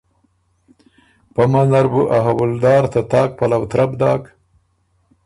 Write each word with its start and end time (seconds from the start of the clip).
پۀ 1.33 1.43
منځ 1.51 1.69
نر 1.73 1.87
بُو 1.91 2.01
ا 2.15 2.17
حؤلدار 2.25 2.83
ته 2.93 3.01
تاک 3.11 3.29
پلؤ 3.37 3.63
ترپ 3.71 3.91
داک 3.99 4.23